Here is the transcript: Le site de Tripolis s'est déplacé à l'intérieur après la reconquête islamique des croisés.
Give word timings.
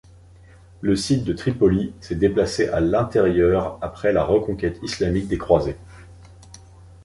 Le 0.81 0.95
site 0.95 1.23
de 1.25 1.33
Tripolis 1.33 1.93
s'est 1.99 2.15
déplacé 2.15 2.67
à 2.69 2.79
l'intérieur 2.79 3.77
après 3.83 4.11
la 4.11 4.23
reconquête 4.23 4.79
islamique 4.81 5.27
des 5.27 5.37
croisés. 5.37 5.77